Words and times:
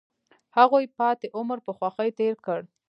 هغوی 0.57 0.85
پاتې 0.97 1.27
عمر 1.37 1.57
په 1.65 1.71
خوښۍ 1.77 2.09
تیر 2.19 2.35
کړ. 2.45 2.59